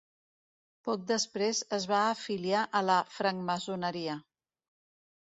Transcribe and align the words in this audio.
Poc 0.87 1.01
després 1.11 1.59
es 1.77 1.85
va 1.91 1.99
afiliar 2.13 2.63
a 2.79 2.81
la 2.87 2.97
francmaçoneria. 3.19 4.17